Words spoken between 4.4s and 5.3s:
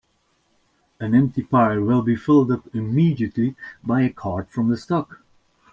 from the stock.